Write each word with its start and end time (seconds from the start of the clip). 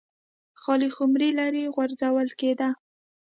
خالي 0.61 0.89
خُمرې 0.95 1.29
لرې 1.39 1.65
غورځول 1.75 2.29
کېدې. 2.39 2.69